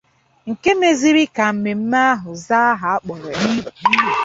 [0.49, 3.45] nke mezịrị ka mmemme ahụ zaa ahà a kpọrọ ya.